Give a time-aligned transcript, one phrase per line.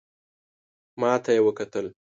[0.99, 1.85] ماته یې وکتل.